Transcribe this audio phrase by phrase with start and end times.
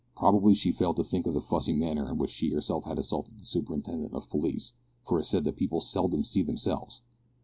[0.15, 3.37] Probably she failed to think of the fussy manner in which she herself had assaulted
[3.39, 7.03] the superintendent of police, for it is said that people seldom see themselves!